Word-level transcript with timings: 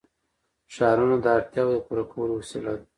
ښارونه 0.73 1.15
د 1.23 1.25
اړتیاوو 1.37 1.73
د 1.77 1.81
پوره 1.87 2.03
کولو 2.11 2.33
وسیله 2.39 2.71
ده. 2.77 2.83